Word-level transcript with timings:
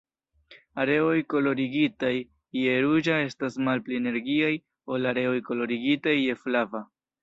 Areoj 0.83 1.19
kolorigitaj 1.33 2.11
je 2.61 2.75
ruĝa 2.87 3.21
estas 3.29 3.61
malpli 3.71 4.03
energiaj 4.03 4.53
ol 4.97 5.11
areoj 5.15 5.39
kolorigitaj 5.53 6.21
je 6.23 6.45
flava. 6.47 6.89